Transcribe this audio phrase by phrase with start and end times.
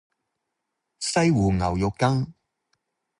[0.99, 2.33] 西湖牛肉羹